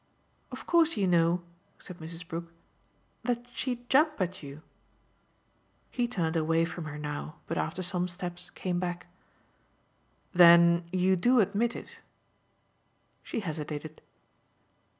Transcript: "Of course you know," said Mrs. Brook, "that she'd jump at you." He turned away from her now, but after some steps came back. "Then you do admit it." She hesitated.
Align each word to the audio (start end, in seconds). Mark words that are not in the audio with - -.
"Of 0.51 0.65
course 0.65 0.97
you 0.97 1.05
know," 1.07 1.43
said 1.77 1.99
Mrs. 1.99 2.27
Brook, 2.27 2.51
"that 3.21 3.45
she'd 3.53 3.87
jump 3.87 4.19
at 4.19 4.41
you." 4.41 4.63
He 5.91 6.07
turned 6.07 6.35
away 6.35 6.65
from 6.65 6.85
her 6.85 6.97
now, 6.97 7.35
but 7.45 7.55
after 7.55 7.83
some 7.83 8.07
steps 8.07 8.49
came 8.49 8.79
back. 8.79 9.05
"Then 10.33 10.85
you 10.91 11.15
do 11.15 11.39
admit 11.39 11.75
it." 11.75 11.99
She 13.21 13.41
hesitated. 13.41 14.01